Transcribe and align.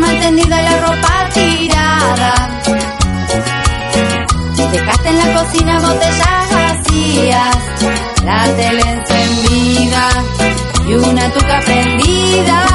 Cama 0.00 0.20
tendida 0.20 0.60
y 0.60 0.64
la 0.64 0.80
ropa 0.80 1.28
tirada. 1.34 2.34
Dejaste 4.72 5.08
en 5.08 5.18
la 5.18 5.34
cocina 5.34 5.80
botellas 5.80 6.50
vacías. 6.52 7.56
La 8.24 8.44
tele 8.56 8.82
encendida 8.82 10.08
y 10.86 10.94
una 10.94 11.30
tuca 11.32 11.60
prendida. 11.64 12.69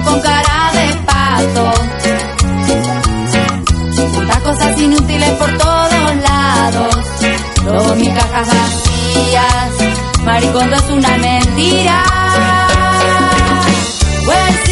Con 0.00 0.20
cara 0.20 0.70
de 0.72 0.94
pato. 1.04 1.72
Tantas 4.16 4.40
cosas 4.42 4.80
inútiles 4.80 5.30
por 5.30 5.58
todos 5.58 6.16
lados. 6.22 6.96
Todas 7.64 7.96
mis 7.98 8.08
cajas 8.10 8.48
vacías. 8.48 10.24
Maricondo 10.24 10.76
es 10.76 10.90
una 10.90 11.18
mentira. 11.18 12.04
Pues 14.24 14.71